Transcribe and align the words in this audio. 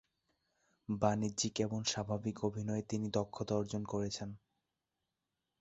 বাণিজ্যিক 0.89 1.55
এবং 1.59 1.79
স্বাভাবিক 1.83 2.37
অভিনয়ে 2.43 2.83
তিনি 2.89 3.07
দক্ষতা 3.09 3.53
অর্জন 3.55 3.81
করেছেন।। 3.85 4.29